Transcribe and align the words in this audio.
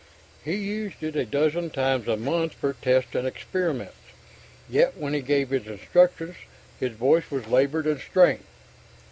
He 0.43 0.55
used 0.55 1.03
it 1.03 1.15
a 1.15 1.25
dozen 1.27 1.69
times 1.69 2.07
a 2.07 2.17
month 2.17 2.53
for 2.53 2.73
tests 2.73 3.13
and 3.13 3.27
experiments, 3.27 3.97
yet 4.67 4.97
when 4.97 5.13
he 5.13 5.21
gave 5.21 5.51
his 5.51 5.67
instructions 5.67 6.37
his 6.79 6.93
voice 6.95 7.29
was 7.29 7.45
labored 7.45 7.85
and 7.85 7.99
strained. 7.99 8.45